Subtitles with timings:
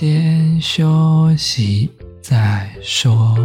[0.00, 1.90] 先休息
[2.22, 3.36] 再说。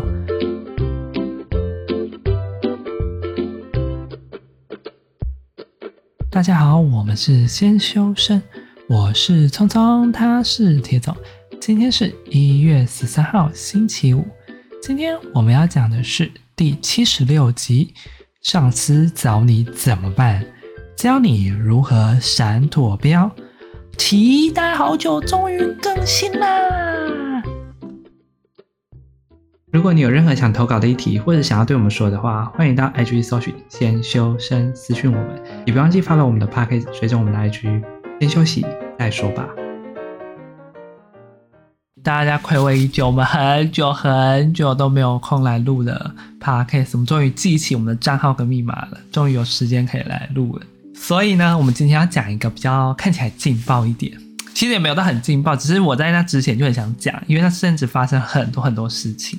[6.29, 8.39] 大家好，我们是先修身，
[8.87, 11.17] 我是聪聪，他是铁总。
[11.59, 14.23] 今天是一月十三号，星期五。
[14.79, 17.95] 今天我们要讲的是第七十六集：
[18.43, 20.45] 上司找你怎么办？
[20.95, 23.31] 教你如何闪躲标。
[23.97, 26.49] 期待好久，终于更新啦！
[29.71, 37.83] 如果你有任何想投稿的议题，或者想要对我们说的话，欢迎到 IG 搜寻“先修身”私讯我们，也别忘记发到我们的 Podcast，随着我们的 IG。
[38.19, 38.65] 先休息
[38.99, 39.47] 再说吧。
[42.03, 50.65] 大家暌违已久，我们很久很久都没有空来录了 Podcast，我们终于记起我们的账号跟密码了，终于有时间可以来录了。
[51.03, 54.17] 所以呢，我们今天要讲一个比较看起来劲爆一点，
[54.53, 59.37] 其实也没有到很劲爆，只是我在那之前就很想讲，因为那甚至发生很多很多事情，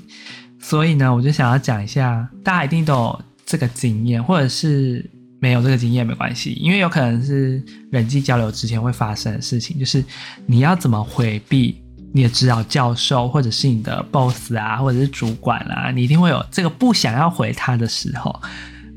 [0.61, 10.05] 所以呢，我就想要讲一下，大家一定都有这个经验，或者是没有这个经验没关系，因为有可能是人际交流之前会发生的事情，就是
[10.45, 18.39] 你要怎么回避你的指导教授，或者是你的 boss 啊，或者是主管啊，你一定会有这个不想要回他的时候，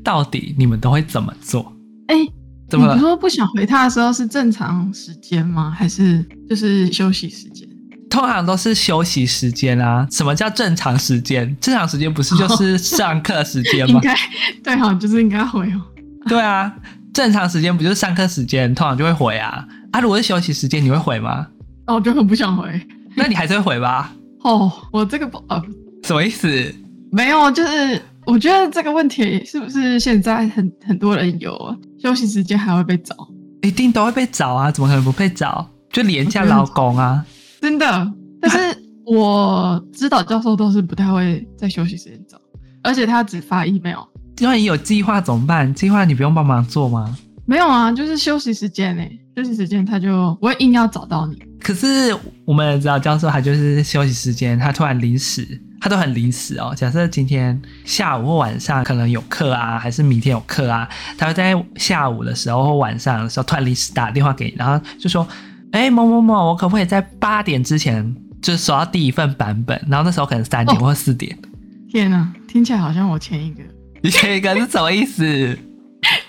[0.04, 1.72] 到底你们都会怎么做？
[2.08, 2.37] 哎。
[2.68, 2.94] 怎么了？
[2.94, 5.74] 你说不想回他的时候是正常时间吗？
[5.76, 7.66] 还是就是休息时间？
[8.10, 10.06] 通常都是休息时间啊。
[10.10, 11.56] 什么叫正常时间？
[11.60, 13.94] 正常时间不是就是上课时间 吗？
[13.94, 14.14] 应该
[14.62, 15.80] 对，好，就是应该回哦。
[16.26, 16.72] 对啊，
[17.12, 19.64] 正常时间不就是上课时间，通常就会回啊。
[19.92, 21.46] 啊，如果是休息时间，你会回吗？
[21.86, 22.80] 哦，我就很不想回。
[23.14, 24.12] 那你还是会回吧？
[24.44, 25.62] 哦，我这个不呃，
[26.04, 26.74] 什么意思？
[27.10, 28.02] 没有，就是。
[28.30, 31.74] 我觉得这个问题是不是现在很很多人有啊？
[31.98, 33.16] 休息时间还会被找，
[33.62, 34.70] 一定都会被找啊！
[34.70, 35.66] 怎么可能不被找？
[35.90, 37.24] 就廉价劳工啊！
[37.62, 38.12] 真的。
[38.38, 38.58] 但是
[39.06, 42.38] 我指导教授都是不太会在休息时间找，
[42.82, 44.00] 而且他只发 email。
[44.42, 45.72] 万一有计划怎么办？
[45.72, 47.16] 计划你不用帮忙做吗？
[47.46, 51.42] 没有啊，就是休息时间诶，休息时间他就不会硬要找到你。
[51.58, 52.14] 可是
[52.44, 55.58] 我们指导教授他就是休息时间，他突然临时。
[55.80, 56.74] 他都很临时哦。
[56.76, 65.26] 假设今天下午或晚上可能有课啊，还是明天有课啊，他会在下午的时候或晚上的时候突然临时打电话给你，然后就说
[65.72, 71.36] ：“哎、欸，某某某，我可不可以在八点之前就是收到第一份版本？”然后那时候可能三点或四点。
[71.36, 71.48] 哦、
[71.90, 73.62] 天哪，听起来好像我前一个。
[74.02, 75.58] 你前一个是什么意思？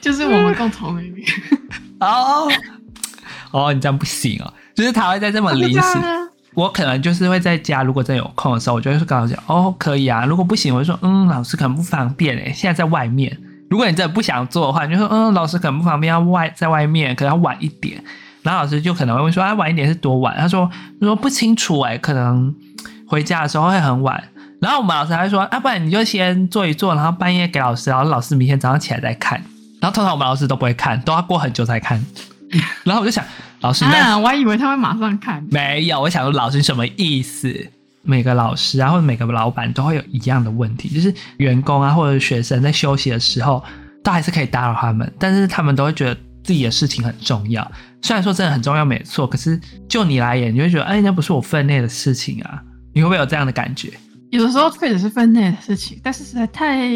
[0.02, 1.28] 就是我们共同的一边。
[2.00, 2.48] 哦
[3.52, 5.98] 哦，你这样不行哦，就是他会在这么临时。
[6.60, 10.26] 我可能就是会在家，如果真有空的时候，我就会跟老师讲，哦，可以啊。
[10.26, 13.38] 如果不行，我就说，嗯，老师可能不方便诶，现在在外面。
[13.70, 18.04] 如果你真的不想做的话，你就说，嗯，老师可能不方便，要外在外面，可能要晚一点。
[18.44, 20.36] 然后老师就可能会问说，啊，晚一点是多晚？
[20.38, 22.54] 他说，他说不清楚诶，可能
[23.08, 24.22] 回家的时候会很晚。
[24.60, 29.42] 然后我们老师还说，啊，不然你就先做一做，然后半夜给老师，然后老师明天早上起来再看。
[29.80, 32.06] 然后通常我们老师都不会看，都要过很久才看。
[32.84, 33.24] 然后我就想。
[33.62, 35.46] 老师，啊，我还以为他会马上看。
[35.52, 37.54] 没有，我想说老师什么意思？
[38.02, 43.64] 每个老师啊，或者每个老板都会有一样的问题，就是员工啊或者学生在休息的时候，
[44.04, 47.70] 都还是可以打扰他们，但是他们都会觉得自己的事情很重要。
[48.02, 49.60] 虽然说真的很重要，没错，可是
[49.90, 52.62] 就你来演，你会觉得，哎，那不是我分内的事情啊。
[52.94, 53.92] 你会不会有这样的感觉？
[54.32, 56.90] 有的时候确实是分内的事情，但是实在太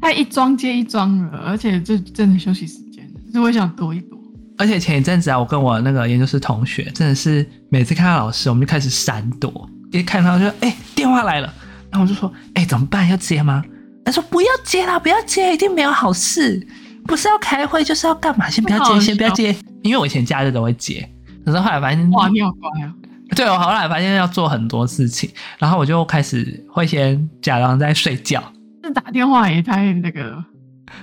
[0.00, 4.15] 太一桩接一桩了，而且这真的休息时间，就是我想躲一躲。
[4.58, 9.68] 而且前一阵子啊，我跟我那个研究室同学，真的是每次看到老师，我们就开始闪躲。
[9.92, 11.52] 一看到就说：“哎、欸，电话来了。”
[11.90, 13.08] 然后我就说：“哎、欸，怎么办？
[13.08, 13.62] 要接吗？”
[14.04, 16.66] 他说：“不要接啦，不要接，一定没有好事。
[17.06, 18.50] 不是要开会，就是要干嘛？
[18.50, 19.54] 先不要接，先不要接。
[19.82, 21.08] 因为我以前假日都会接，
[21.44, 22.92] 可是后来发现，哇，你好乖啊！
[23.34, 28.42] 对，我后来发现要做很多事情，然后我就开始会先假装在睡觉。
[28.82, 30.42] 这打电话也太那个。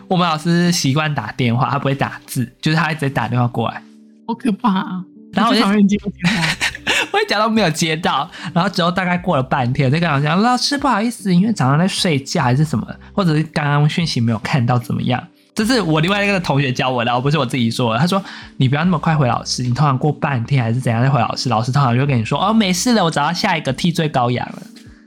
[0.08, 3.82] 我们老师习惯打电话，他不会打字，就是他一直打电话过来，
[4.28, 5.04] 好可怕啊！
[5.34, 6.44] 然后我就接电话，
[7.12, 15.22] 我一讲都没有接到，然后之后大概过了半天，再跟老师讲，老师不好意思，因为早上在睡觉还是什么，或者是刚刚讯息没有看到，怎么样？
[15.56, 18.00] 这是我另外一个同学教我的，不是我自己说的。
[18.00, 18.24] 他说
[18.58, 24.62] 你不要那么快回老师，你通常过半天还是怎样再回老师，老师通常就会跟你说哦，没事了，我找到下一个替罪羔羊了。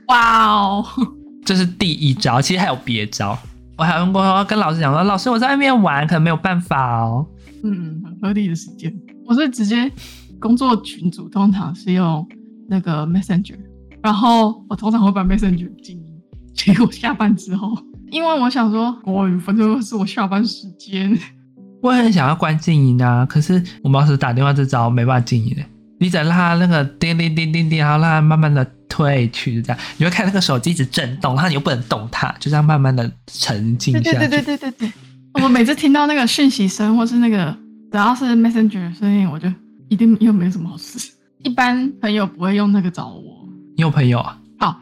[0.07, 0.85] 哇哦，
[1.45, 3.37] 这是第一招，其实还有别招。
[3.77, 7.25] 我还用过跟老师讲说，老师我在外面玩，可能没有办法哦。
[7.63, 8.91] 嗯，很合理的时间。
[9.25, 9.91] 我是直接
[10.39, 12.27] 工作群组，通常是用
[12.67, 13.57] 那个 Messenger，
[14.01, 16.21] 然后我通常会把 Messenger 静音，
[16.55, 17.77] 结果下班之后，
[18.09, 21.15] 因为我想说，我反正是我下班时间，
[21.81, 25.61] 我很想要关静音啊，可是我们老师打电话这招没办法静音的。
[25.99, 34.17] 你只能让它那个叮叮叮叮叮，然后让它慢慢的退去，就这样你会看那个手机一直震动，然后你又不能动它，就这样慢慢的沉静下去。
[34.17, 34.93] 对对对对对对，
[35.43, 37.55] 我每次听到那个讯息声，或是那个
[37.91, 39.51] 只要是 Messenger 的声音，我就
[39.89, 41.11] 一定又没什么好事。
[41.43, 43.47] 一般朋友不会用那个找我。
[43.75, 44.37] 你有朋友啊？
[44.59, 44.81] 好、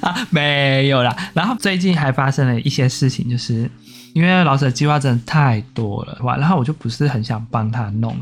[0.00, 1.16] 啊，没有啦。
[1.32, 3.70] 然后最近还发生了一些事情，就是
[4.12, 8.16] 因为老师的计划真的太多了，哇，然后我就不是很想帮他弄。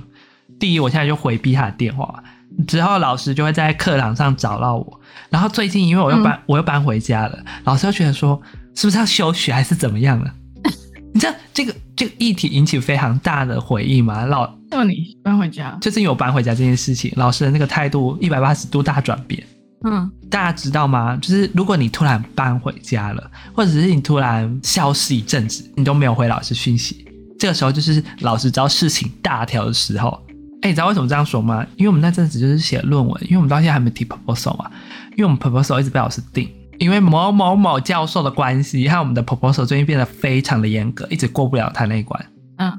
[0.59, 2.23] 第一，我现在就回避他的电话，
[2.67, 5.01] 之后老师就会在课堂上找到我。
[5.29, 8.41] 然后最近因为我又搬，嗯、我又搬回家了，老师又觉得说
[8.75, 10.33] 是不是要休学还是怎么样了？
[11.13, 14.25] 你知道这个这个议题引起非常大的回应吗？
[14.25, 19.43] 老，就你搬回家，就是因为我搬回家这件事情，老师的那个态度一百八十度大转变。
[19.85, 21.17] 嗯，大家知道吗？
[21.21, 27.07] 就是如果你突然搬回家了，或者是你突然消失一阵子，你都没有回老师讯息，
[27.39, 30.23] 这个时候就是老师知道事情大条的时候。
[30.67, 31.65] 哎，你知道为什么这样说吗？
[31.77, 34.69] 因为我们那阵子就是写论文，因为我们到现在还没提 proposal 嘛，
[35.13, 42.27] 因为我们 proposal 一直被老师定，因为某某某教授的关系，还有我们的 proposal 最近变得非常的严格，一直过不了他那一关。
[42.57, 42.73] 嗯，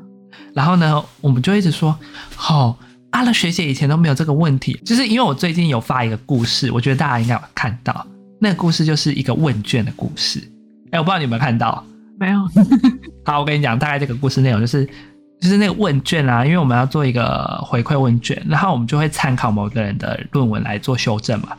[0.53, 1.97] 然后呢，我们就一直说，
[2.35, 2.77] 好、哦。
[3.11, 8.05] 阿乐学姐以前都没有这个问题，就是因为我最近有发一个故事，我觉得大家应该有看到。
[8.39, 10.39] 那个故事就是一个问卷的故事。
[10.91, 11.83] 哎，我不知道你有没有看到？
[12.19, 12.37] 没有。
[13.25, 14.87] 好，我跟你讲，大概这个故事内容就是，
[15.39, 21.49] 就是那个问卷啊，因为我们要做一个回馈问卷，然后我们就会参考某个人的论文来做修正嘛。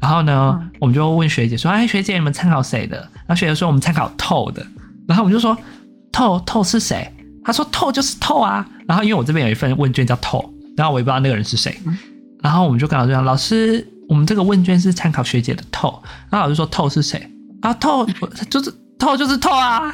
[0.00, 4.64] 然后呢，嗯、我们就问学姐说：“哎，学姐，你们参考谁的？”然后学姐说：“我们参考透的。”
[5.08, 5.56] 然后我们就说
[6.12, 7.12] ：“透透是谁？”
[7.44, 10.52] 他说：“透就是透啊。”然后因为我这边有一份问卷叫透。
[10.76, 11.76] 然后我也不知道那个人是谁，
[12.40, 16.00] 然后我们就跟老师讲：“老师，我们这个问卷是参考学姐的透。”
[16.30, 17.28] 然后老师说：“透是谁？”
[17.62, 18.06] 啊，透
[18.48, 19.92] 就是透就是透啊！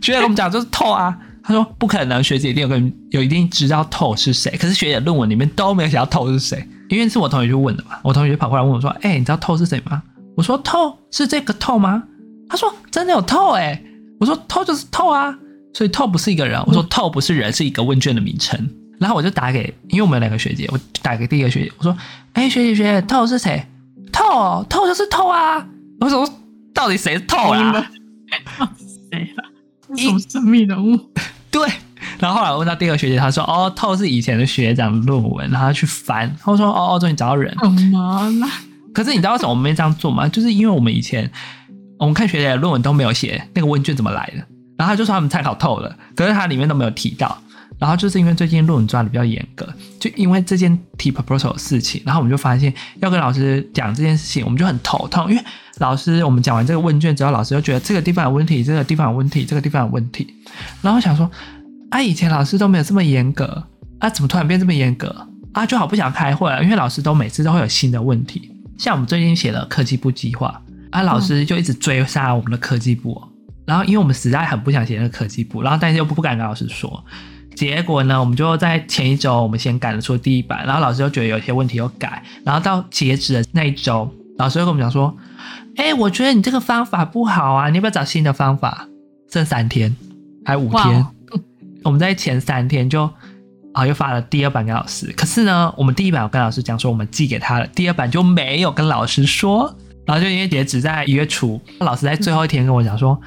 [0.00, 1.14] 学姐跟我们讲就是透啊。
[1.50, 2.80] 他说：“不可能，学姐一定有个
[3.10, 4.56] 有一定知道透是谁。
[4.56, 7.98] 可是学姐论文里面都没有写到透是谁，因为是我同学去问的嘛。
[8.04, 10.00] 我同学就跑过来问我说：‘哎，你知道透是谁吗？’
[10.38, 12.04] 我说：‘透是这个透吗？’
[12.48, 13.82] 他说：‘真的有透哎！’
[14.20, 15.36] 我说：‘透就是透啊！’
[15.74, 16.62] 所以透不是一个人。
[16.66, 18.70] 我说：‘透不是人，是一个问卷的名称。’
[19.00, 21.96] 然后我就打给，因为我们有两个学姐，我打给第一个学姐，我说
[22.34, 23.66] ：“哎，学姐学姐，透是谁？
[24.12, 25.66] 透透就是透啊！
[26.00, 26.28] 我说
[26.72, 27.90] 到底谁是透啊？
[29.10, 29.50] 谁啊？
[29.96, 30.96] 什么神秘人物？
[31.50, 31.68] 对。
[32.18, 36.34] 然后后来我问到第二个学姐，她说：哦，透是以前的学长论文，然后她去翻。
[36.42, 37.54] 她说：哦哦，终于找到人。
[37.60, 38.46] 怎么了？
[38.92, 40.26] 可是你知道为什么我们没这样做吗？
[40.30, 41.30] 就是因为我们以前
[41.98, 44.38] 我们看学姐的论文都没有写那个问卷怎么来的，
[44.76, 47.36] 然后她就说他们参考透了，可是它里面都没有提到。”
[47.80, 49.66] 然后就是因为最近论文抓的比较严格，
[49.98, 55.30] 就因为这件提 proposal 的事情，然后我们就发现要跟老师讲这件事情，我们就很头痛。
[55.30, 55.42] 因为
[55.78, 60.26] 老师我们讲完这个问卷之后，老师就觉得这个地方有问题，这个地方有问题，这个地方有问题。
[60.82, 61.30] 然后想说，
[61.90, 63.64] 啊，以前老师都没有这么严格，
[63.98, 65.26] 啊，怎么突然变这么严格？
[65.54, 68.52] 啊，就好不想开会了，因为老师都每次都会有新的问题。
[68.76, 70.60] 像我们最近写了科技部计划，
[70.90, 73.22] 啊，老师就一直追杀我们的科技部，
[73.64, 77.02] 然后因为我们实在很不想写那个科技部，然后但是又不敢跟老师说。
[77.60, 85.14] 结果呢，我们就在前一周，我们先改了出第一版，然后老师又觉得有些问题又改，然后到截止的那一周，老师又跟我们讲说
[85.76, 88.88] ：“哎、欸，我觉得你这个方法不好啊，你要不要找新的方法？”
[89.30, 89.94] 剩三天
[90.42, 91.06] 还五天
[91.84, 93.10] 我们在前三天就
[93.74, 99.70] 啊又发了第二版给老师，可是呢，我们第一版我跟老师讲说我们寄给他了，第二版就没有跟老师说，
[100.06, 103.20] 然后就因为截止在一月初，老师在最后一天跟我讲说：“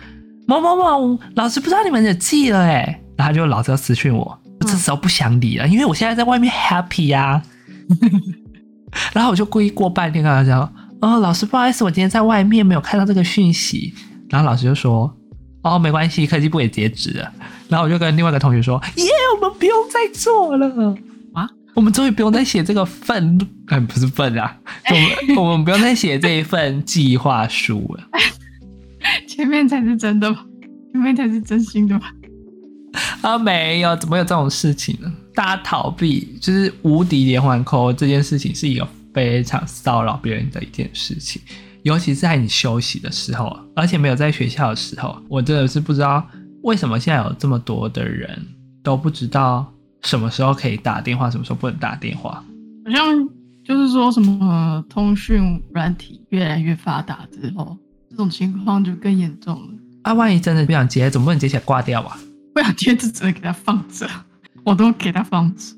[0.48, 4.24] 某某某，老师不知道你们也寄了哎。”然后就老师要私讯我，
[4.60, 7.43] 我这时候不想理了，因为我现在在外面 happy 呀、啊。
[9.12, 10.62] 然后我就故意过半天跟他讲
[11.01, 13.93] ：“哦，老师不好意思，我今天在外面没有看到这个讯息。”
[14.29, 15.12] 然后老师就说
[15.63, 17.32] ：“哦，没关系，科技部也截止了。”
[17.67, 19.05] 然后我就跟另外一个同学说：“耶，
[19.36, 20.96] 我们不用再做了
[21.34, 24.55] 啊，我们终于不用再写这个份，哎，不是份啊，
[24.89, 28.08] 我们我们不用再写这一份计划书了。
[29.27, 30.46] 前面才是真的吧？
[30.91, 32.12] 前面才是真心的吧？”
[33.24, 35.12] 啊，没有，怎么有这种事情呢？
[35.34, 41.42] 大家逃避，就是无敌连环扣这件事情是一个非常骚扰别人的一件事情，
[41.84, 46.27] 尤其是在你休息的时候，而且没有在学校的时候，我真的是不知道
[46.63, 48.46] 为什么现在有这么多的人
[48.84, 49.65] 都不知道
[50.03, 52.44] 什么时候可以打电话，什么时候不能打电话。
[52.86, 53.30] 好像
[53.63, 57.77] 就是说什么通讯软体越来越发达之后，
[58.10, 59.70] 这种情况就更严重了。
[60.01, 62.20] 啊，万一真的不想接，总不能接起来挂掉吧？
[62.63, 64.10] 不想接，就只能给他放着，
[64.63, 65.75] 我都给他放着。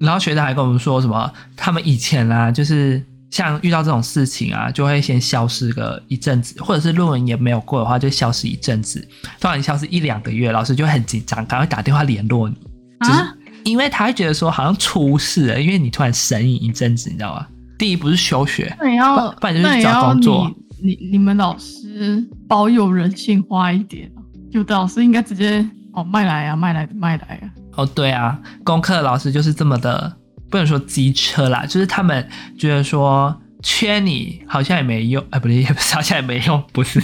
[0.00, 9.06] 然后学长还跟我们说什么，他们以前啊，就是像遇到这种事情啊，就会先消失个一阵子，或者是论文也没有过的话，就消失一阵子。
[9.38, 12.54] 突然消失一两个月，老师就很紧张，赶快打电话联络你。
[13.00, 13.34] 就是、啊？
[13.64, 17.46] 因为他会觉得说好像出事了，因为你突然神隐一阵子，你知道吗？
[17.76, 20.50] 第一不是休学，那也要不然就是找工作。
[20.82, 24.10] 你你，你们老师保有人性化一点，
[24.50, 27.50] 有的老师应该直接哦卖来啊卖来的卖来啊。
[27.76, 30.16] 哦对啊，功课老师就是这么的，
[30.50, 37.02] 不能说机车啦，就是他们觉得说缺你好像也没用，哎不对，也不是好像也没用， 不是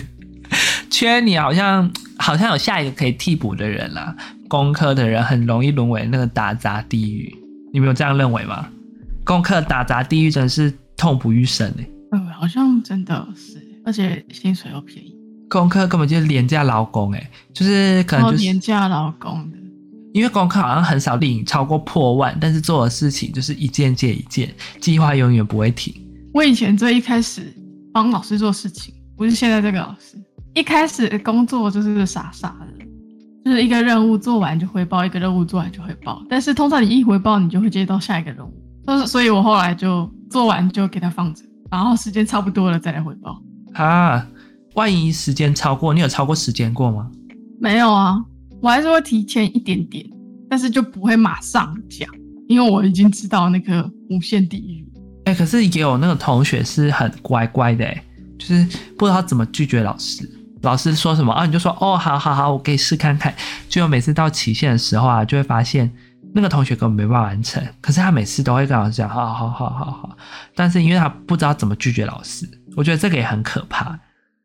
[0.90, 4.14] 缺你好像好像有下一个可以替补的人啦。
[4.48, 7.32] 功课的人很容易沦为那个打杂地狱，
[7.72, 8.68] 你没有这样认为吗？
[9.24, 11.86] 功课打杂地狱真的是痛不欲生哎。
[12.12, 15.09] 嗯，好像真的是，而且薪水又便宜。
[15.50, 19.58] 工课根本就是廉价劳工哎，就是可能就是廉价劳工的。
[20.14, 24.48] 因为工课好像很少领超过破万，但是做的事情就是一件接一件，
[24.80, 25.94] 计划永远不会停。
[26.32, 27.52] 我以前最一开始
[27.92, 30.16] 帮老师做事情，不是现在这个老师，
[30.54, 32.66] 一开始工作就是傻傻的。
[33.42, 36.22] 就是一个任务做完就汇报，一个任务做完就汇报。
[36.28, 38.52] 但是通常你一回报，你就会接到下一个任务。
[38.86, 43.40] 就是，所以我后来就做完就给他放着，然后时间差不多了再来汇报。
[43.72, 44.26] 啊，
[44.80, 47.06] 万一时间超过，你有超过时间过吗？
[47.60, 48.16] 没有啊，
[48.62, 50.02] 我还是会提前一点点，
[50.48, 52.08] 但是就不会马上讲，
[52.48, 54.82] 因为我已经知道那个无限地狱。
[55.26, 58.02] 哎、欸，可是也有那个同学是很乖乖的，哎，
[58.38, 60.26] 就是不知道怎么拒绝老师。
[60.62, 61.44] 老师说什么啊？
[61.44, 63.34] 你就说哦，好好好，我可以试看看。
[63.68, 65.92] 结果每次到期限的时候啊，就会发现
[66.34, 67.62] 那个同学根本没办法完成。
[67.82, 70.16] 可是他每次都会跟老师讲，好好好好好。
[70.54, 73.98] 但是因为他不知道怎么拒绝老师，我觉得这个也很可怕。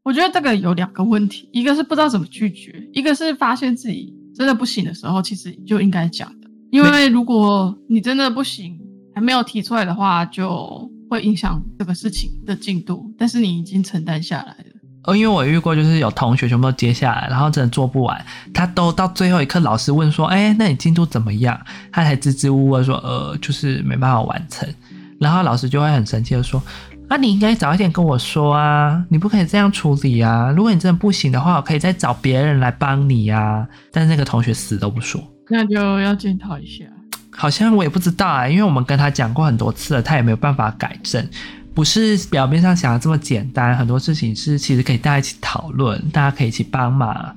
[0.05, 6.47] 我觉得这个有两个问题，一个是不知道怎么拒绝，一个是发现自己真的不行的时候，其实就应该讲的。
[6.69, 8.79] 因为如果你真的不行，
[9.15, 13.11] 还没有提出来的话，就会影响这个事情的进度。
[13.17, 14.65] 但是你已经承担下来了。
[15.05, 21.59] 哦，因为我遇过，就是有同学全部都接下来，然后真的做不完，他都到最后一刻，老师问说：“哎，那你进度怎么样？”
[21.91, 24.71] 他才支支吾吾说：“呃，就是没办法完成。”
[25.19, 26.61] 然后老师就会很生气的说
[27.07, 30.51] ：“啊，你应该早一点跟我说啊，你不可以这样处理啊！
[30.55, 36.83] 如果你真的不行的话，我可以再找别人来帮你啊。”但是那个同学死都不说，那就要检讨一下。
[37.31, 41.27] 好像我也不知道啊，因为我们跟他讲过很多次了，他也没有办法改正。
[41.75, 47.35] 不是表面上想的这么简单，很多事情是其实可以大家一起讨论，大家可以一起帮忙，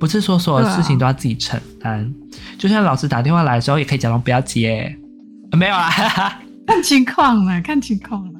[0.00, 2.00] 不是说所有事情都要自己承担。
[2.00, 2.06] 啊、
[2.58, 4.94] 就像老师打电话来的时候，也可以假装不要接，
[5.56, 5.88] 没有啊，
[6.66, 8.35] 看情况了，看情况了。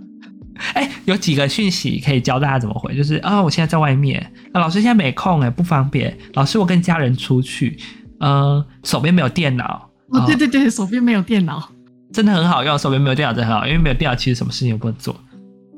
[0.75, 6.17] 哎、欸，有几个讯息可以教大家怎么回，就是啊、哦，我现在在外面，那老师现在没空哎，不方便。
[6.35, 7.79] 老师，我跟家人出去，
[8.21, 9.91] 嗯、呃，手边没有电脑。
[10.09, 11.69] 哦，对对对，手边没有电脑，
[12.13, 15.15] 真的很好用，手边没有电脑真的很好，因为没有电脑，其实什么事情也不能做。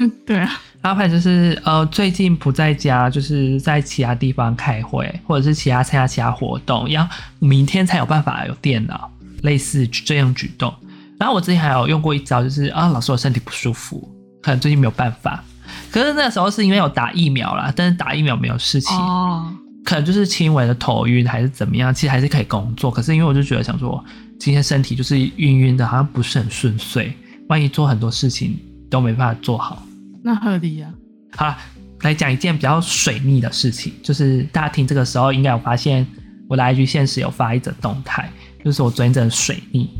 [0.01, 7.09] 嗯，对啊，然后还有就是呃，最近不在家，就是在其他地方开会，或者是其他参加其他活动，要
[7.41, 9.11] 明天才有办法有电脑，
[9.43, 10.73] 类似这样举动。
[11.19, 14.09] 然后我之前还有用过一招，就是啊，老师我身体不舒服，
[14.43, 15.43] 可能最近没有办法。
[15.91, 19.53] 可是那时候是因为有打疫苗啦，但是打疫苗没有事情，哦，
[19.85, 22.91] 可能就是轻微的头晕还是怎么样，其实还是可以工作。
[22.91, 24.03] 可是因为我就觉得想说，
[24.39, 27.13] 今天身体就是晕晕的，好像不是很顺遂，
[27.49, 28.59] 万一做很多事情
[28.91, 29.83] 都没办法做好。
[30.23, 30.89] 那合理呀、
[31.33, 31.37] 啊。
[31.37, 31.57] 好了，
[32.01, 36.07] 来讲一件比较水逆的事情，就是大家听这个时候应该有发现，
[36.49, 38.31] 我的 IG 现实有发一则动态，
[38.65, 39.91] 就是我昨天真的水逆，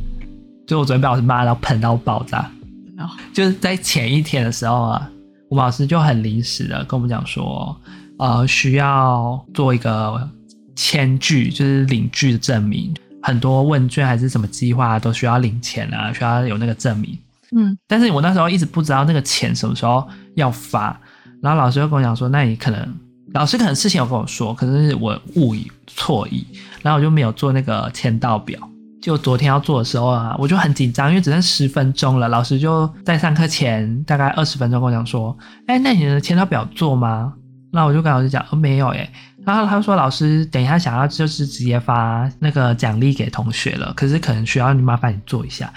[0.67, 2.51] 就我昨天被老师骂到喷到爆炸。
[3.33, 5.11] 就是在前一天的时候啊，
[5.49, 7.77] 我们老师就很临时的跟我们讲说，
[8.19, 10.29] 呃，需要做一个
[10.75, 17.19] 签据，就是领据的证明，很多问卷还是什么计划都需要领钱啊，需要有那个证明。
[17.57, 21.01] 嗯，但是我那时候一直不知道那个钱什么时候要发，
[21.41, 22.97] 然后老师就跟我讲说，那你可能
[23.33, 26.47] 老师可能事情有跟我说，可是我误以错意，
[26.83, 28.59] 然后我就没有做那个签到表。
[29.09, 32.29] 就昨天要做的时候啊，我就很紧张，因为只剩十分钟了。
[32.29, 35.35] 老师就在上课前大概二十分钟跟我讲说，
[35.67, 37.33] 哎，那你的签到表做吗？
[37.73, 39.11] 那我就跟老师讲，哦，没有耶。
[39.47, 45.73] 然后他说，老师等一下想要就是直接发那个奖励给同学了，可是可能需要你麻烦你做一下。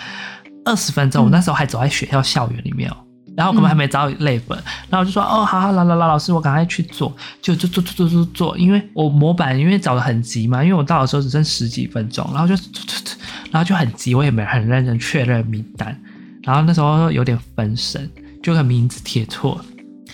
[0.65, 2.97] 二十分钟，我那时候还走在学校校园里面哦、
[3.35, 4.57] 然后根本还没找到类本，
[4.89, 13.17] 然后我就说哦，好好，老老老，老师，我赶快去做，就就做做做做做，因为我模板因为找的很急嘛，因为我到的时候只剩十几分钟，然后就做做做，
[13.51, 15.97] 然后就很急，我也没很认真确认名单，
[16.43, 18.09] 然后那时候有点分神，
[18.43, 19.59] 就个名字贴错，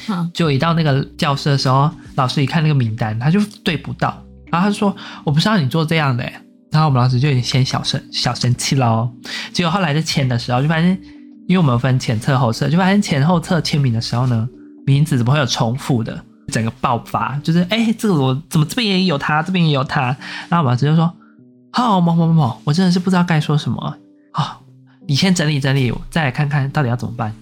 [0.09, 6.41] 嗯，就一到那个教室的时候，老师一看那个名单，他就对不到，然后他就说我不是让你做这样的、欸。
[6.69, 9.09] 然后我们老师就有点先小生小生气喽，
[9.53, 10.99] 结果后来在签的时候就发现，
[11.47, 14.47] 因为我们分前侧后侧，就发现前后侧签名的时候呢，
[14.85, 16.23] 名字怎么会有重复的？
[16.49, 20.15] 整个爆发，就是哎，这个我怎么这边也有他，这边也有他？
[20.47, 21.13] 然后我老师就说
[21.73, 23.97] ：“好某某某某，我真的是不知道该说什么，
[25.05, 27.33] 你先整理整理，再来看看到底要怎么办。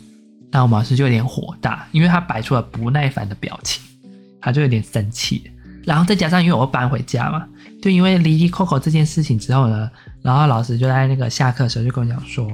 [0.51, 3.83] 然后我老师就有点火大，因为他摆出了不耐烦的表情，
[4.41, 5.51] 他就有点生气。
[5.83, 7.45] 然后再加上因为我要搬回家嘛，
[7.81, 9.87] 就因为离离扣扣这件事情之后呢，
[10.23, 12.47] 然后老师就在那个下课的时候就跟我讲说：“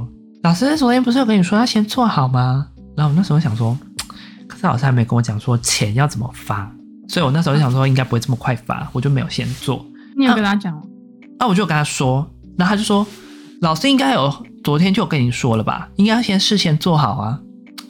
[0.43, 2.67] 老师昨天不是有跟你说要先做好吗？”
[2.97, 3.77] 然后我那时候想说，
[4.47, 6.71] 可是老师还没跟我讲说钱要怎么发，
[7.07, 9.85] 所以我那时候就想说应该不会这么快发，我就没有先做。
[10.17, 10.81] 你有跟他讲吗？
[11.39, 13.05] 啊，我就跟他说，然后他就说。
[13.61, 17.39] 老师应该有昨天就跟你说了吧，应该要先事先做好啊。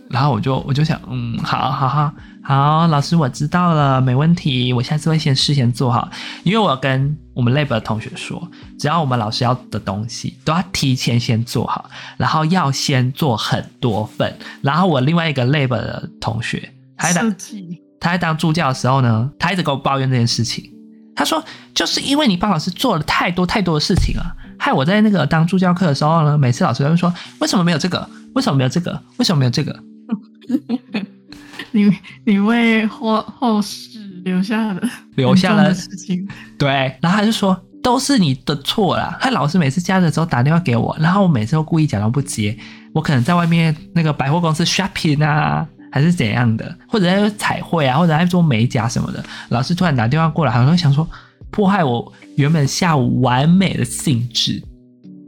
[0.10, 2.12] 然后我就我就想，嗯，好好好
[2.44, 6.10] 好，老师我知道了，没问题，我下次会先事先做好。
[6.44, 8.46] 因为我跟我们 lab 的同学说，
[8.78, 14.38] 只要我们老师要的东西，都要提前先做好，然后要先做很多份。
[14.62, 17.36] 然后我另外一个 lab 的同学，他在当
[18.00, 20.70] 他在当助教的时候呢，他一直跟我抱怨这件事情。
[21.16, 24.36] 他说，就是因为你帮老师做了太多太多的事情啊。
[24.58, 28.08] 害我在那个当助教课的时候呢，每次老师都会说：“为什么没有这个？
[28.36, 29.02] 为什么没有这个？
[29.18, 29.78] 为什么没有这个？”
[31.72, 31.92] 你
[32.26, 34.82] 你为后后世留下了
[35.16, 36.70] 留下了事情，对。
[37.02, 42.58] 然后他就说：“都是你的错啦！”他老师每次假日的时候打电话给我，然后我每次都故意假装不接。
[42.94, 49.24] 我可能在外面那个百货公司 shopping 啊，还是怎样的，或者在彩绘啊，或者在做美甲什么的。
[49.50, 51.08] 老师突然打电话过来，好像想说。
[51.54, 54.64] 破坏我原本下午完美的兴致，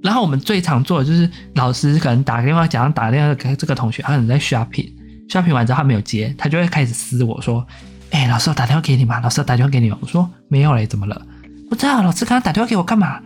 [0.01, 7.67] 然后我们最常做的就是老师可能打个电话，假装打个电话给这个同学，他可能在 shopping，shopping 完之后他没有接，他就会开始撕我说
[8.13, 9.19] ：“哎、老师我打电话给你吗？
[9.21, 11.19] 老师我打电话给你吗？”我说：“没有嘞，怎么了？
[11.67, 13.19] 不知道老师刚刚打电话给我干嘛？”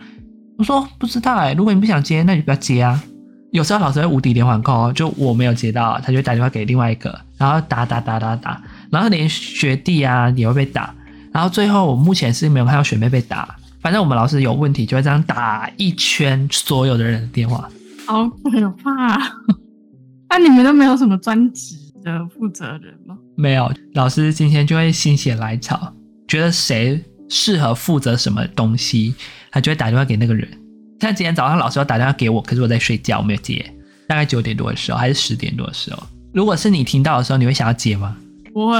[0.56, 3.00] 我说：“不知道哎，如果你不想接，那你不要接啊。”
[3.52, 10.94] 有时候老师会无敌连环 call，就我没有接到，他就打电话给另外一个，然后打打打打打，然后连学弟啊也会被打。
[11.32, 13.54] 然后最后，我目前是没有看到学妹被打。
[13.80, 17.68] 反正我们老师有问题，就会这样打一圈所有的人的电话，
[18.06, 19.18] 好可怕啊！
[20.30, 23.16] 那、你们都没有什么专职的负责人吗？
[23.36, 25.92] 没有，老师今天就会心血来潮，
[26.26, 29.14] 觉得谁适合负责什么东西，
[29.50, 30.48] 他就会打电话给那个人。
[31.00, 33.64] 像今天早上老师要打电话给我，可是我在睡觉，我没有接。
[34.08, 36.02] 大概九点多的时候，还是十点多的时候。
[36.32, 38.16] 如果是你听到的时候，你会想要接吗？
[38.52, 38.76] 不会。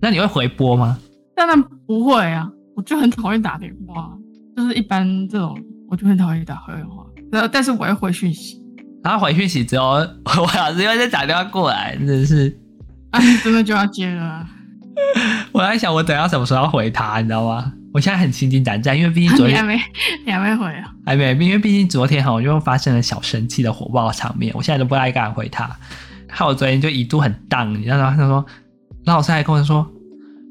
[0.00, 0.98] 那你会回拨吗？
[1.36, 4.12] 当然不会啊，我就很讨厌打电话，
[4.56, 5.56] 就是一般这种
[5.88, 7.06] 我就很讨厌打电话。
[7.30, 8.60] 然后，但是我会回讯息。
[9.04, 9.90] 然后回讯息之后，
[10.24, 12.58] 我老师又再打电话过来，真的是，
[13.10, 14.48] 啊，真的就要接了啊。
[15.52, 17.70] 我在想，我等下什么时候要回他，你知道吗？
[17.92, 19.82] 我现在很心惊胆战，因为毕竟昨天、啊、你还没，
[20.26, 20.90] 你还没回啊？
[21.06, 25.70] 还没，因为毕竟昨天哈，我就发生了小生气的火爆场面，我现在都不太敢回他。
[26.28, 28.14] 害我昨天就一度很荡，你知道吗？
[28.16, 28.44] 他说，
[29.04, 29.86] 老师还跟我说。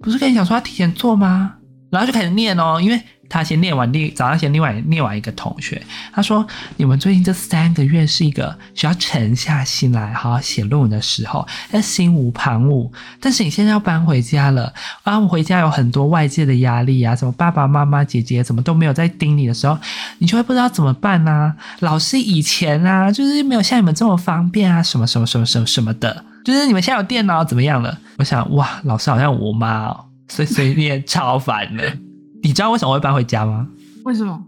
[0.01, 1.55] 不是跟你讲说要提前做吗？
[1.89, 5.81] 然后就开始念哦，因为他先念完，另早上先另外念完一个同学，
[6.13, 6.45] 他说
[6.77, 12.89] 你们最近这三个月是一个需要沉下心来好好写论文的时候，要心无旁骛。
[13.19, 14.71] 但是你现在要搬回家了，
[15.03, 19.77] 啊，我回家有很多外界的压力啊，什么爸爸妈妈、姐姐怎么都没有在盯你的时候，
[20.19, 21.55] 你就会不知道怎么办啊。
[21.79, 26.23] 老师以前啊，就是没有像你们这么方便啊，什么什么什么什么什么的。
[26.45, 27.97] 就是你们现在有电脑怎么样了？
[28.17, 31.97] 我想哇，老师好像我妈哦，碎碎念超烦的。
[32.43, 33.67] 你知道为什么我会搬回家吗？
[34.03, 34.39] 为什么？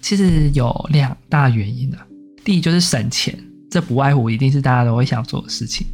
[0.00, 1.98] 其实有两大原因啊。
[2.42, 3.38] 第一就是省钱，
[3.70, 5.86] 这不外乎一定是大家都会想做的事情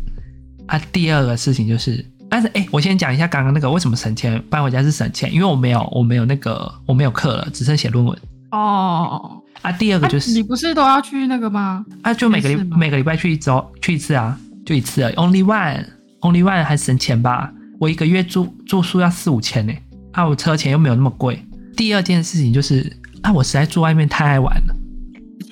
[0.67, 0.79] 啊。
[0.93, 8.17] 第二个事情就是，但是哎，我先讲一下刚刚那个为什么省钱，搬回家是省钱，因为我没有我没有那个我没有课了，只剩写论文
[8.53, 9.43] 哦。
[9.63, 11.85] 啊，第二个就是、啊、你不是都要去那个吗？
[12.03, 14.39] 啊，就每个礼每个礼拜去一周去一次啊。
[14.65, 17.53] 就一次而已，Only one，Only one 还省钱吧？
[17.81, 19.73] 我一个月住住宿要四五千呢，
[20.13, 21.43] 啊，我车钱又没有那么贵。
[21.77, 22.91] 第二件事情就是，
[23.23, 24.77] 啊，我实在住外面太爱玩了，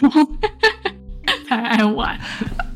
[1.48, 2.18] 太爱玩，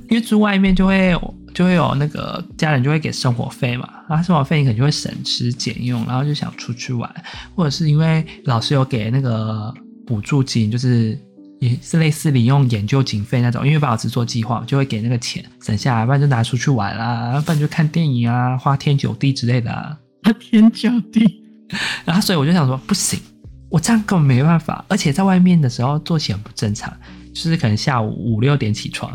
[0.09, 1.15] 因为住外面就会
[1.55, 7.09] 就会有那个家人就会给生活费嘛，然后生活费你可能就会省吃俭用，然后就想出去玩，
[7.55, 9.73] 或者是因为老师有给那个
[10.07, 11.19] 补助金，就是。
[11.61, 19.97] 也是类似你用研究经费那种，因为老师做计划，就会给那个钱省下来，不然就拿出去玩啦，不然就看电影啊，花天酒地之类的啊。
[20.25, 21.43] 花天酒地，
[22.05, 23.21] 然后所以我就想说，不行，
[23.69, 26.93] 我这样根本没办法，而且在外面的时候作息很不正常，
[27.35, 29.11] 就是可能下午五六点起床，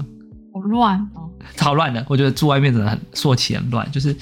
[0.54, 2.06] 好乱哦，超乱的。
[2.08, 4.16] 我觉得住外面真的很作息很乱，就是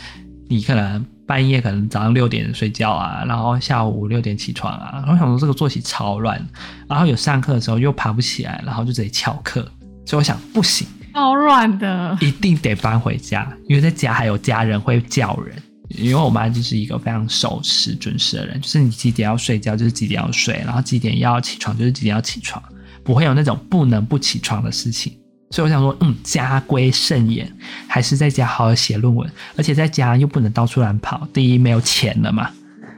[0.48, 1.06] 你可能。
[1.28, 6.42] 半夜可能早上六点睡觉啊，然后下午五六点起床啊，然后想说这个作息超乱，
[6.88, 9.62] 然后有上课的时候又爬不起来，然后就直接翘课，
[10.06, 15.54] 所以我想不行，超乱的，一定得搬回家，因为在家还有家人会叫人，
[15.90, 22.62] 因为我妈就是一个非常守时准时的人，就是你几点要睡觉就是几点要睡，然后几点要起床就是几点要起床，
[23.04, 25.18] 不会有那种不能不起床的事情。
[25.50, 27.50] 所以我想说，嗯，家归慎言，
[27.88, 31.26] 还是在家好好写论文，而且在家又不能到处乱跑。
[31.32, 32.52] 第一，没有钱了嘛，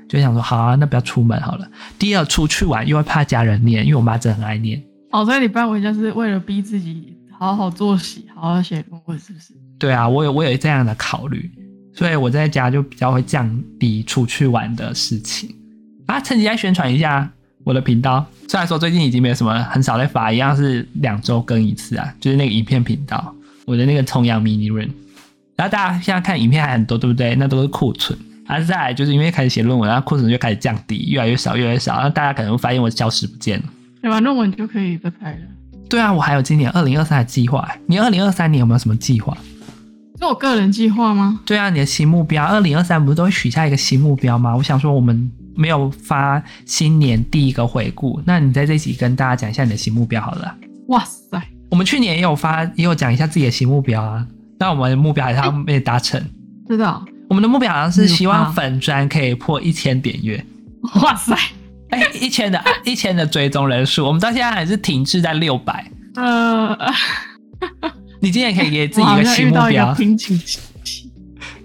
[0.10, 1.70] 就想说，好啊，那不要出门好了。
[2.00, 4.82] 第二，出去玩又会怕家人念，因为我妈真的很爱念。
[5.12, 9.54] 哦，所以你搬回家是为了逼自己好好作息，好好写论文，是不是？
[9.78, 11.52] 对啊，我有我有这样的考虑，
[12.00, 15.54] 所以我在家就比较会降低出去玩的事情。
[16.06, 17.30] 啊，趁机来宣传一下。
[17.66, 23.36] 我的频道虽然说最近已经没有什么很少在发，一样是两周更一次啊，就是那个影片频道，
[23.66, 24.90] 我的那个重阳迷你润。
[25.58, 27.36] 然后大家现在看影片还很多，对不对？
[27.36, 28.18] 那都是库存。
[28.48, 31.96] 而再来就是因为开始写论文，然后库存就开始降低，越来越少，越来越少。
[31.96, 33.66] 然后大家可能会发现我消失不见了。
[34.02, 35.40] 写完论文就可以再拍了。
[35.90, 37.70] 对啊，我还有今年二零二三的计划。
[37.88, 39.38] 你二零二三年有没有什么计划？
[40.20, 41.40] 是我个人计划吗？
[41.46, 44.56] 对啊，你的新目标，二零二三不是都会许下一个新目标吗？
[44.56, 45.32] 我想说我们。
[45.56, 50.56] 没有发新年第一个回顾，那你在这一集跟大家讲一下你的新目标好了。
[50.88, 51.38] 哇塞，
[51.70, 54.26] 我们去年也有发，也有讲一下自己的新目标啊。
[54.58, 56.24] 那我们的目标好像没有达成。
[56.66, 60.42] 知道，我们的目标好像是希望粉砖可以破一千点阅。
[61.02, 61.36] 哇塞，
[61.90, 65.92] 哎，一千的一千的追踪人数，我们到现在还是停滞在六百。
[66.16, 66.78] 呃，
[68.22, 69.96] 你今天可以给自己一个新目标。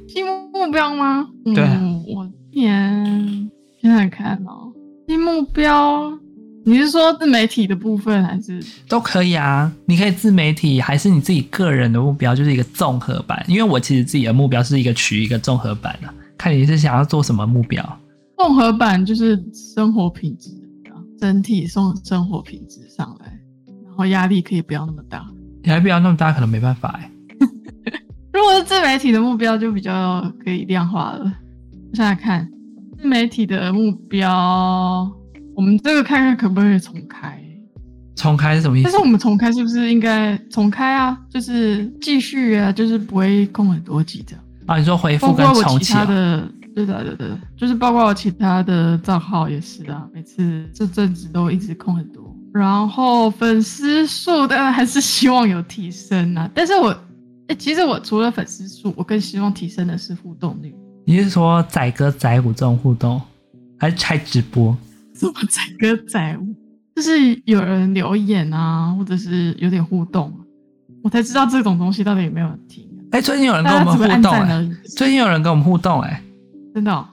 [0.06, 1.26] 新目标吗？
[1.44, 1.64] 对，
[2.06, 3.50] 我今年。
[3.80, 4.72] 现在看哦，
[5.06, 6.10] 新目标，
[6.64, 9.70] 你是说自媒体的部分还是都可以啊？
[9.84, 13.44] 你可以自媒体，还是你自己个人的目标，就是一个综合版。
[13.46, 18.00] 因为我其实自己的目标是一个取一个综合版的，看你是想要做什么目标。
[18.38, 19.38] 综合版就是
[19.74, 20.50] 生活品质，
[21.20, 23.26] 整体送生活品质上来，
[23.84, 25.26] 然后压力可以不要那么大。
[25.64, 27.10] 压力不要那么大，可能没办法哎。
[28.32, 31.20] 如果是自媒体的目标，就比较可以量化了。
[31.20, 32.48] 我现在看。
[32.98, 35.10] 自媒体的目标，
[35.54, 37.38] 我们这个看看可不可以重开？
[38.16, 38.84] 重开是什么意思？
[38.84, 41.18] 但是我们重开是不是应该重开啊？
[41.28, 44.78] 就是继续啊，就是不会空很多集这样啊？
[44.78, 46.48] 你说回复跟重启、啊、的？
[46.74, 52.23] 对的，对的，就是包括我其他的账号也是啊，每次这阵子都一直空很多。
[52.54, 56.96] 然后粉丝数当然还是希望有提升啊，但是我
[57.48, 60.72] 哎，其实我除了粉丝数，我更希望提升的是互动率。
[61.04, 63.20] 你是说载歌载舞这种互动，
[63.76, 64.74] 还是开直播？
[65.16, 66.54] 什么载歌载舞？
[66.94, 70.32] 就是有人留言啊，或者是有点互动，
[71.02, 72.88] 我才知道这种东西到底有没有人听。
[73.10, 76.22] 哎、欸，最近有人跟我们互动哎、欸，最近有人跟我们互动哎、欸，
[76.72, 77.04] 真的、哦？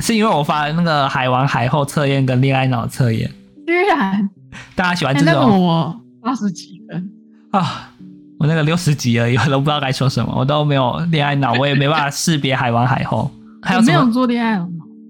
[0.00, 3.30] 是因为我发了那个海王海后测验跟恋爱脑测验，
[3.64, 4.28] 居然
[4.74, 5.28] 大家喜欢这种？
[5.28, 7.10] 欸、那个我八十几分
[7.50, 7.90] 啊。
[8.36, 13.30] 我那个六十级而已， 我都不知道该说什么，我都没有恋爱脑，我也没办法识别海王海后。
[13.62, 13.82] 还有？
[13.82, 14.66] 没有做恋爱脑。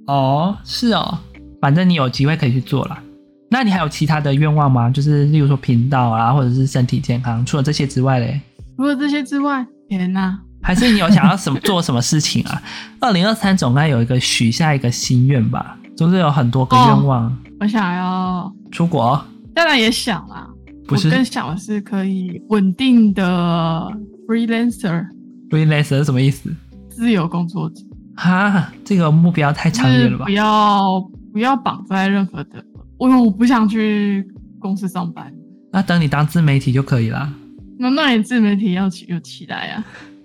[0.07, 1.19] 哦，是哦，
[1.61, 3.03] 反正你有机会可以去做啦。
[3.51, 4.91] 那你还有其他的愿望吗？
[4.91, 8.41] 就是例如说频道啊，或者是身体健康，除了这些之外嘞？
[8.77, 10.39] 除了这些之外，天哪！
[10.63, 12.63] 还是你有想要什么做什么事情啊？
[13.01, 15.77] 二零二三总该有一个许下一个心愿吧？
[15.97, 17.25] 总是有很多个愿望。
[17.25, 19.21] 哦，我想要出国，
[19.55, 20.49] 当然也想啦。
[20.87, 23.91] 不是更想的是可以稳定的
[24.29, 25.07] freelancer。
[25.49, 26.55] freelancer 是什么意思？
[26.91, 27.83] 自由工作者。
[28.17, 30.27] 哈，这个目标太长远了吧？
[30.27, 31.01] 不要
[31.33, 32.63] 不要绑在任何的，
[32.99, 34.27] 我我不想去
[34.61, 35.33] 公司上班。
[35.73, 37.33] 那等你当自媒体就可以啦。
[37.79, 39.85] 那那你自媒体要起有起来啊？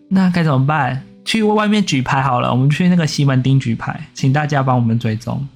[0.09, 1.01] 那该怎么办？
[1.23, 5.47] 去外面举牌好了，我们去那个西门町举牌，请大家帮我们追踪。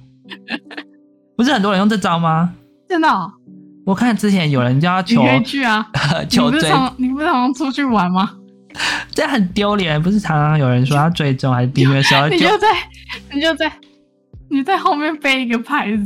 [1.36, 2.54] 不是很多人用这招吗？
[2.88, 3.30] 真的哦？
[3.84, 5.86] 我看之前有人叫他求，你可以去啊！
[6.28, 8.30] 求追，你不是常你不是常常出去玩吗？
[9.14, 12.66] 这很丢脸，不是常常有人说他追踪还是订阅的时候，你就在
[13.32, 13.70] 你就在
[14.48, 16.04] 你在后面背一个牌子，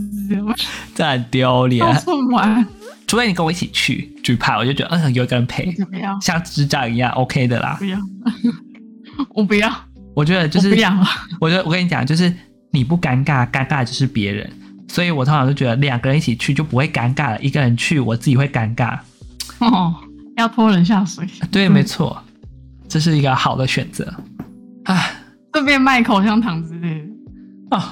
[0.94, 1.84] 这很丢脸。
[1.84, 2.66] 到处玩，
[3.06, 7.76] 除非你跟我一起去举牌，我就觉得嗯，有一个人陪，不要像智障一样，OK 的啦。
[7.78, 7.98] 不要，
[9.34, 9.72] 我不要。
[10.14, 11.06] 我觉得就是，我。
[11.42, 12.32] 我觉得我跟你讲，就是
[12.72, 14.50] 你不尴尬，尴尬的就是别人。
[14.88, 18.98] 所以我通常就觉得两个人一起去就不会尴尬了，一个人去我自己会尴尬。
[19.58, 19.94] 哦，
[20.36, 21.26] 要拖人下水。
[21.50, 22.20] 对，没错，
[22.88, 24.12] 这是一个好的选择。
[24.84, 24.96] 啊，
[25.52, 27.76] 顺便卖口香糖之类的。
[27.76, 27.82] 哦，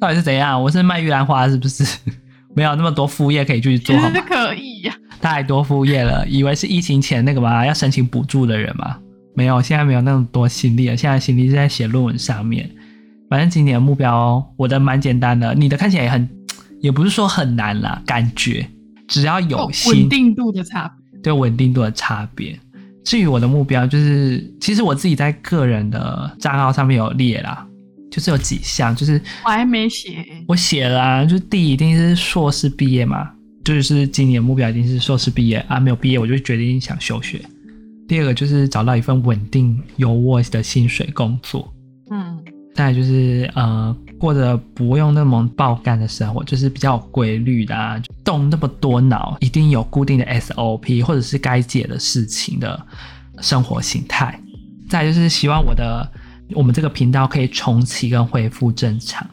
[0.00, 0.60] 到底是怎样？
[0.60, 1.84] 我是卖玉兰花是不是？
[2.56, 3.94] 没有那么多副业可以去做。
[3.94, 5.20] 其实可以呀、啊。
[5.20, 8.96] 太多副业了，以为是疫情前那个嘛，要申请补助的人嘛。
[9.36, 10.96] 没有，现在没有那么多心力了。
[10.96, 12.68] 现在心力是在写论文上面。
[13.28, 16.28] 反正今年的目标哦，我的蛮简单的，你的看起来也很。
[16.80, 18.66] 也不是说很难啦，感觉
[19.06, 22.58] 只要有心，稳定度的差别，对稳定度的差别。
[23.04, 27.66] 至于我的目标，就是其实我自己在个人的账号上面有列啦，
[28.10, 33.30] 就是有几项，就是我还没写，我写了啊，就第一一定是硕士毕业嘛，
[33.64, 37.40] 就是今年目标一定是硕士毕业啊，没有毕业我就决定想休学。
[38.06, 41.72] 第二个就是找到一份稳定有我的薪水工作。
[42.10, 42.38] 嗯，
[42.74, 52.80] 再来就是呃，过着不用那么爆肝的生活，就是比较有规律的啊，动那么多脑，一定有固定的 SOP 或者是该解的事情的
[53.40, 54.38] 生活形态。
[54.88, 56.10] 再就是希望我的
[56.54, 59.26] 我们这个频道可以重启跟恢复正常。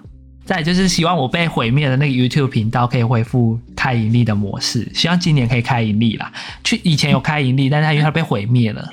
[0.46, 6.32] 再就是希望我被毁灭的那个 YouTube 频道可以恢复开盈利的模式，希望今年可以开盈利啦。
[6.64, 8.88] 去以前有开盈利，但是他因为它被毁灭了，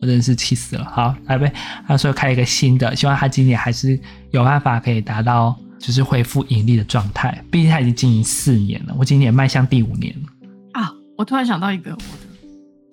[0.00, 0.84] 我真的是气死了。
[0.84, 1.52] 好，来呗
[1.86, 3.98] 他说开一个新的，希望他今年还是
[4.30, 7.42] 有办法可以达到就是恢复盈利的状态。
[7.50, 10.80] 毕竟他已经经营四年了，我今年迈向第五年了。
[10.80, 12.02] 啊，我突然想到一个我的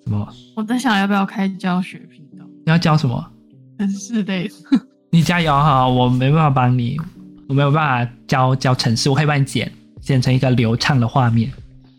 [0.04, 0.34] 什么？
[0.56, 2.44] 我在想要不要开教学频道？
[2.64, 3.32] 你要教什么？
[3.78, 4.54] 城市类的。
[5.10, 6.98] 你加油哈，我没办法帮你。
[7.48, 11.48] 我没有办法教教城市，我可以帮你剪剪成一个流畅的画面，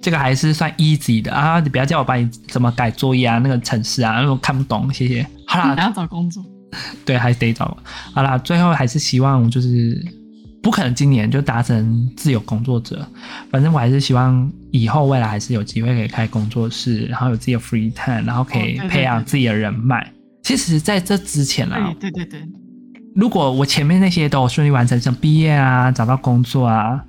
[0.01, 1.59] 这个还是算 easy 的啊！
[1.59, 5.25] 你不要叫我帮你怎么改作业啊，那个程式啊，那我看不懂，谢谢。
[5.47, 6.43] 好啦，还要找工作，
[7.05, 7.77] 对，还是得找。
[8.13, 10.03] 好啦，最后还是希望就是
[10.61, 13.05] 不可能今年就达成自由工作者，
[13.49, 20.11] 反正我还是希望以后未来还是有机会可以开工作室，然后有自己的 free time，然后可以培养自己的人脉。
[20.43, 22.39] 其实在这之前啊，对对对。
[23.15, 27.03] 如果我前面那些都顺利完成，像毕业啊、找到工作啊，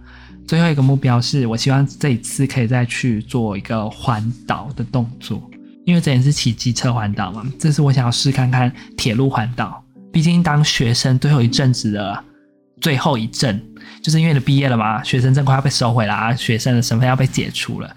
[0.48, 5.38] 最后一个目标是我希望这一次可以再去做一个环岛的动作，
[5.84, 9.84] 因为之前是骑机车环岛嘛，这次我想要试看看铁路环岛。
[10.10, 12.24] 毕竟当学生最后一阵子的
[12.80, 13.62] 最后一阵，
[14.02, 17.96] 就是因为你毕业了嘛，学生证快要被收回了，学生的身份要被解除了，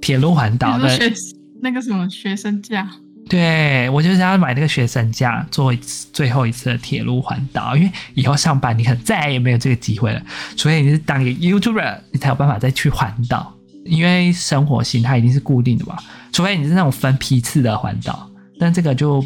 [0.00, 0.88] 铁路环岛的
[1.60, 2.90] 那个什么学生价。
[3.30, 10.20] 对，我就是要买那个学生价，做一次最后一次的铁路环岛，因为以后上班你可能再也没有这个机会了，
[10.56, 15.96] 除非你是当一个 YouTuber，你才有办法再去环岛，因为生活形态一定是固定的嘛，
[16.32, 19.24] 除非你是那种分批次的环岛，但这个就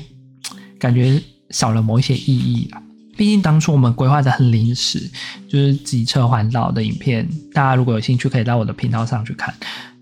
[0.79, 2.83] 感觉少了某一些意义了。
[3.17, 5.11] 毕竟当初我们规划的很临时，
[5.49, 9.55] 就是机车环岛的影片，大家如果有兴趣可以到我的频道上去看，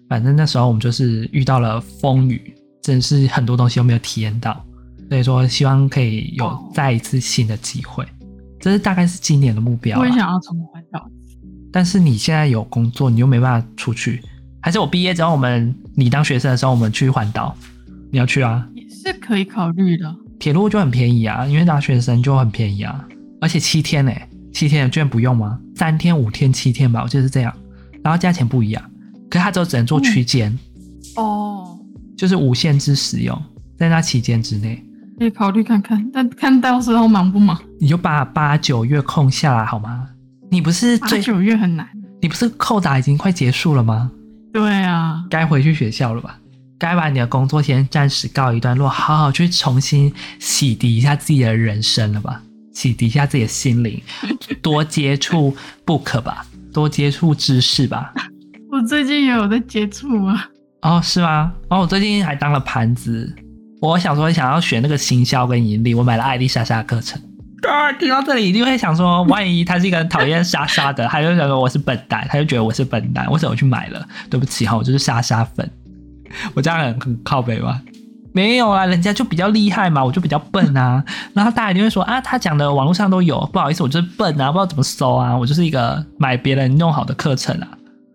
[0.08, 2.52] 反正那时候我们就是遇到了风雨。
[2.82, 4.64] 真是很多东西都没有体验到，
[5.08, 8.04] 所以说希望可以有再一次新的机会，
[8.58, 9.98] 这是大概是今年的目标。
[10.00, 11.08] 我也想要重环岛，
[11.72, 14.20] 但是你现在有工作，你又没办法出去，
[14.60, 17.56] 还是我毕业之后，我们你当学生的时候，我们去环岛，
[18.10, 18.66] 你要去啊？
[18.74, 20.12] 也是可以考虑的。
[20.40, 23.06] 铁路就很便宜啊，因为当学生就很便宜啊，
[23.40, 25.56] 而且七天呢、欸，七天的券不用吗？
[25.76, 27.54] 三天、五天、七天吧，我记得是这样，
[28.02, 28.82] 然后价钱不一样，
[29.30, 30.50] 可是它就只能做区间、
[31.16, 31.71] 嗯、哦。
[32.22, 33.36] 就是无限制使用，
[33.76, 34.80] 在那期间之内，
[35.18, 37.60] 可以考虑看看，但看到时候忙不忙？
[37.80, 40.06] 你就把八九月空下来好吗？
[40.48, 41.84] 你不是最八九月很难？
[42.20, 44.08] 你不是扣打已经快结束了吗？
[44.52, 46.38] 对啊，该回去学校了吧？
[46.78, 52.40] 该把你的工作先暂时告一段落，好好去重新洗涤一下自己的人生了吧？
[52.72, 54.00] 洗涤一下自己的心灵，
[54.62, 58.14] 多接触 book 吧，多接触知识吧。
[58.70, 60.48] 我最近也有在接触啊。
[60.82, 61.52] 哦，是吗？
[61.68, 63.32] 哦，我最近还当了盘子。
[63.80, 67.20] 我想说，想要学那个行销跟盈利，我买了艾丽莎莎的课程。
[67.68, 74.06] 啊，听到这里一定会想说，万一他是一个讨厌莎莎的，他就想说我是笨蛋，他就觉得我是笨蛋，为什么我去买了？
[74.28, 75.68] 对不起哈，我就是莎莎粉。
[76.54, 77.80] 我这样很很靠北吗？
[78.32, 81.04] 没有啊，人家就比较厉害嘛，我就比较笨啊。
[81.34, 87.68] 然后大家一定会说啊，他讲的网络上都有，不好意思，我就是笨啊，不知道怎么搜啊，我就是一个买别人弄好的课程啊。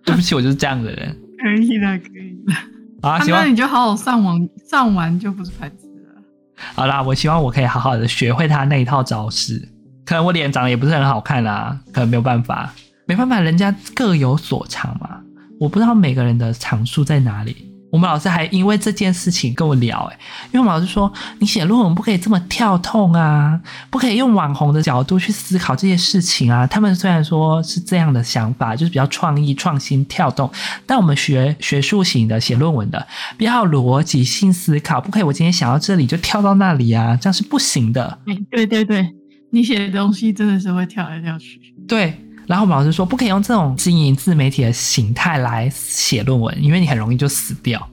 [0.03, 1.15] 对不起，我就是这样的人。
[1.41, 2.53] 可以的，可以的。
[3.07, 6.21] 啊，那你就好好上网，上完就不是牌子了。
[6.73, 9.69] 好啦，我希望我可以好好的学会他那一套招式。
[10.03, 12.73] 可能我脸长得也不是很好看啦，可能没有办法，
[13.05, 15.21] 没办法，人家各有所长嘛。
[15.59, 17.66] 我不知道每个人的长处在哪里。
[17.89, 20.19] 我们老师还因为这件事情跟我聊，欸，
[20.51, 26.67] 因为我们老师说，你写论文不可以这么跳痛啊，不可以用网红的角度去思考这些事情啊。
[26.67, 30.51] 他们虽然说是这样的想法，就是比较创意、创新、跳动，
[30.85, 38.19] 但我们学学术型的写论文的，比较逻辑性思考，不可以我今天想到这里就跳到那里啊，这样是不行的。
[38.51, 39.09] 对对对，
[39.51, 41.59] 你写的东西真的是会跳来跳去。
[41.87, 42.21] 对。
[42.47, 47.85] 然后我们老师说，不可以用这种经营自媒体的形态来写论文，因为你很容易就死掉。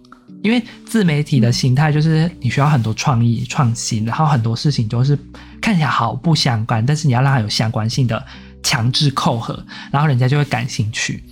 [0.42, 5.18] 因为自媒体的形态就是你需要很多创意、创新，然后很多事情都是
[5.60, 8.22] 看起来毫不相关，但是你要让它有相关性的
[8.62, 11.24] 强制扣合，然后人家就会感兴趣。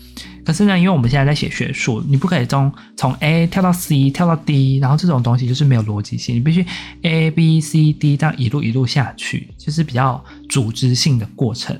[0.45, 6.65] 可是呢，因为我们现在在写学术，你不可以从从 A 跳到 C 跳到 D，然后这种东西就是没有逻辑性，你必须
[7.03, 11.79] A B C D 这样一路一路下去，就是比较组织性的过程。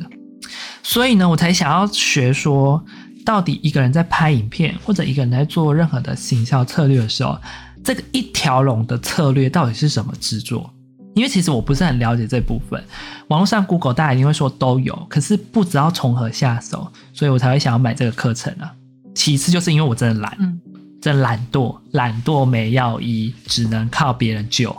[0.83, 2.85] 所以呢，我才想要学说，
[3.25, 7.39] 到底一个人在拍影片，或者一个人在做任何的行销策略的时候，
[7.85, 10.73] 这个一条龙的策略到底是什么制作？
[11.15, 12.83] 因为其实我不是很了解这部分。
[13.29, 18.73] 网络上 Google 大家一定会说都有，可是不知道从何下手，所以我才会想要买这个课程啊。
[19.15, 20.59] 其次就是因为我真的懒，嗯，
[21.03, 24.75] 真懒惰，懒惰没药医，只能靠别人救。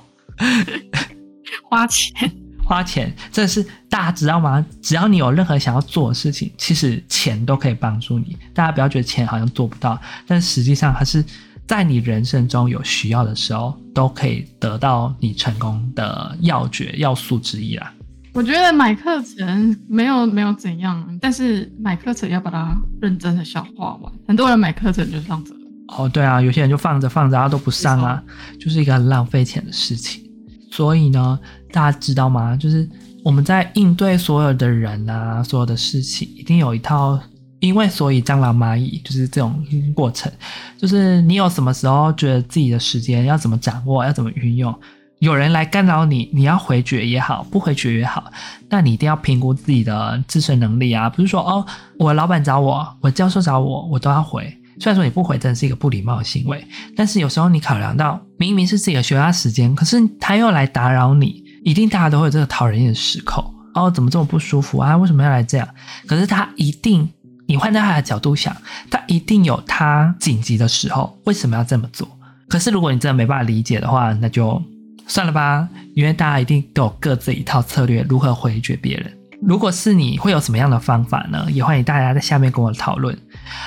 [1.69, 2.31] 花钱，
[2.73, 4.65] 花钱，这是大家知道吗？
[4.81, 8.35] 只要你有任何想要做的事情，其实钱都可以帮助你。
[8.51, 11.23] 大家不要觉得钱好像做不到，但实际上它是
[11.67, 17.93] 在你人生中有需要的时候，都可以得到你成功的要诀要素之一啦。
[18.33, 24.11] 我觉得买课程没有没有怎样，但是买课程要把它认真的消化完。
[24.27, 25.53] 很多人买课程就放着。
[25.89, 28.23] 哦，对啊，有些人就放着放着，他都不上啊，
[28.59, 30.23] 就是一个很浪费钱的事情。
[30.71, 31.39] 所以呢，
[31.73, 32.55] 大家知道吗？
[32.55, 32.87] 就是
[33.25, 37.19] 我们在应对所有的人啊，所有的事情，一定有一套
[37.59, 40.31] 因为所以蟑螂蚂蚁，就是这种过程。
[40.77, 44.73] 就是你有什么时候觉得自己的时间要怎么掌握，要怎么运用？
[45.19, 48.31] 有人来干扰你，你要回绝也好，不回绝也好，
[48.69, 51.09] 那你一定要评估自己的自身能力啊。
[51.09, 51.65] 不是说哦，
[51.97, 54.43] 我老板找我，我教授找我，我都要回。
[54.79, 63.43] 虽然说你不回真的是一个不礼貌的行为，但是有时候你考量到明明是自己的休假时间，可是他又来打扰你，一定大家都会有这个讨人厌的时刻。
[63.73, 64.95] 哦，怎么这么不舒服啊？
[64.97, 65.67] 为什么要来这样？
[66.05, 67.09] 可是他一定，
[67.47, 68.55] 你换在他的角度想，
[68.91, 72.07] 他一定有他紧急的时候，为什么要这么做？
[72.47, 74.61] 可是如果你真的没办法理解的话，那就
[75.07, 79.11] 算了吧，因为大家一定都有各自一套策略，如何回绝别人。
[79.41, 81.45] 如果是你会有什么样的方法呢？
[81.49, 83.17] 也欢迎大家在下面跟我讨论。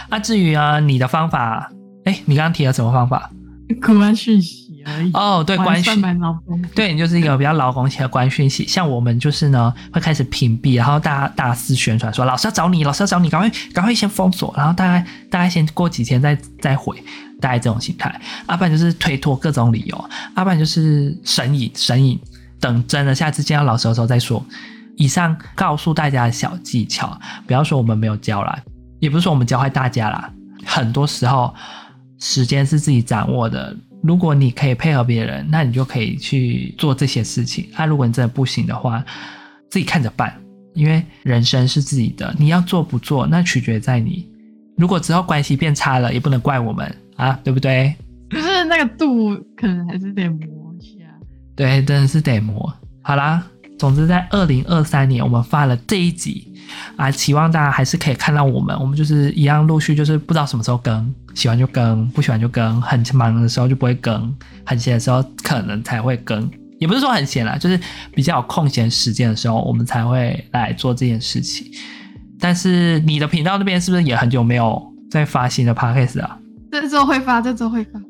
[0.09, 1.71] 那、至于啊，你的方法，
[2.05, 3.31] 哎，你刚刚提了什么方法？
[3.83, 5.11] 关讯息而已。
[5.13, 6.01] 哦，对，关讯。
[6.75, 8.67] 对，你就是一个比较劳工型的关讯息。
[8.67, 16.97] 像我们就是呢，会开始屏蔽，然后大家大肆宣传说老师要找你，老师要找你，赶快赶快先封锁，然后大概大概先过几天再再回，
[17.41, 18.09] 大概这种心态。
[18.49, 22.19] 要、啊、不然就是推脱各种理由，要、啊、不然就是神隐神隐，
[22.61, 24.45] 等真的下次见到老师的时候再说。
[24.97, 28.59] 以上告诉大家的小技巧，不要说我们没有教啦，
[28.99, 30.31] 也不是说我们教坏大家啦。
[30.65, 31.55] 很多时候，
[32.19, 33.77] 时间是自己掌握的。
[34.03, 37.69] 如果你可以配合别人，那你就可以去做这些事情。
[37.73, 39.05] 那、啊、如果你真的不行的话，
[39.71, 40.33] 自己看着办。
[40.75, 44.29] 因为人生是自己的，你要做不做，那取决在你。
[44.77, 47.95] 如果之后关系变差了，也不能怪我们啊，对不对？
[48.29, 51.07] 就是那个度，可能还是得磨一下。
[51.55, 52.73] 对，真的是得磨。
[53.01, 53.43] 好啦。
[53.79, 56.51] 总之，在二零二三年，我们发了这一集
[56.97, 58.75] 啊，期望大家还是可以看到我们。
[58.81, 62.81] 我们就是一样陆续，就是不知道什么时候更，喜欢就更，不喜欢就更。
[62.81, 64.35] 很忙的时候就不会更，
[64.65, 66.51] 很闲的时候可能才会更。
[66.79, 67.79] 也不是说很闲啦，就是
[68.15, 71.67] 比较有空闲时间的时候，我们才会来做这件事情。
[72.41, 76.39] 但是你的频道那边是不是也很久没有在发新的 podcast 啊？
[76.71, 78.01] 这周会发，这周会发。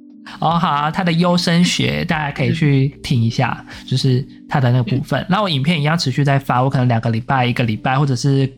[0.40, 5.24] 哦，好啊，他的优生学大家可以去听一下，就是他的那个部分。
[5.28, 8.50] 那我影片一样持续在发，我可能两个礼拜、一个礼拜，或者是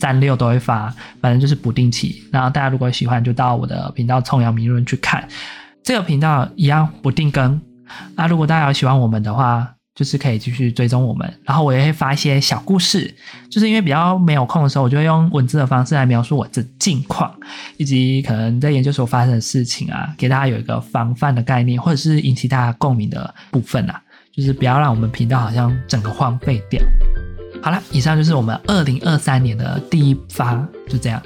[0.00, 2.22] 三六都会发，反正就是不定期。
[2.30, 5.26] 然后大家如果喜欢，就到我的频道“冲阳明论”去看。
[5.82, 7.60] 这个频道一样不定更。
[8.16, 13.14] 那如果大家有喜欢我们的话，就是可以继续追踪我们，然后我也会发一些小故事，
[13.48, 17.32] 就是因为比较没有空的时候，我就会用文字的方式来描述我的近况，
[17.76, 24.02] 以及可能在研究所发生的事情啊，给大家有一个防范的概念，或者是引起大家共鸣的部分啊，
[24.32, 26.82] 就是不要让我们频道好像整个荒废掉。
[27.62, 30.54] 好了，以上就是我们二零二三年的第一发，
[30.88, 31.22] 就这样，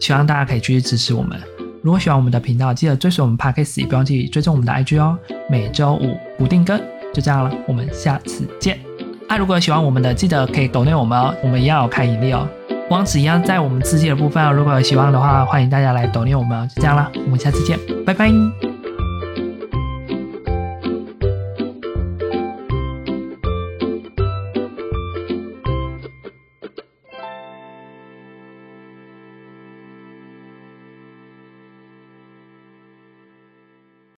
[0.00, 1.36] 希望大家可以继续支持我们。
[1.82, 5.18] 如果喜欢我们的频道，记得追随我们 Podcast，也不要忘记追踪我们的 IG 哦，
[5.50, 6.80] 每周五不定更。
[7.16, 8.78] 就这样了，我们下次见。
[9.26, 12.46] 啊，如果有喜欢我们的，记得可以抖内我们哦，我们一样有开盈利哦。
[12.90, 14.52] 网址一样在我们自己的部分哦。
[14.52, 16.68] 如果有喜欢的话，欢迎大家来抖念我们哦。
[16.74, 18.75] 就这样了，我们下次见，拜拜。